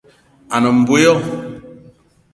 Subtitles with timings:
[0.53, 1.13] A ne mbo yo